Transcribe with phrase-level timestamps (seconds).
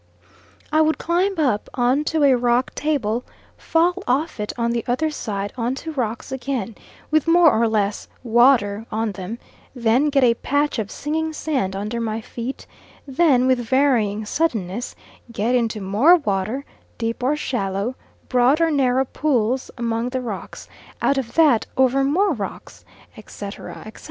[0.71, 3.23] I would climb up on to a rock table,
[3.55, 6.73] fall off it on the other side on to rocks again,
[7.11, 9.37] with more or less water on them
[9.75, 12.65] then get a patch of singing sand under my feet,
[13.07, 14.95] then with varying suddenness
[15.31, 16.65] get into more water,
[16.97, 17.93] deep or shallow,
[18.27, 20.67] broad or narrow pools among the rocks;
[20.99, 22.83] out of that over more rocks,
[23.15, 23.99] etc., etc., etc.